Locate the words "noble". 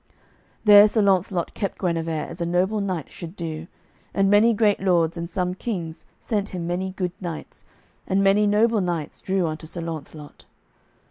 2.47-2.81, 8.47-8.81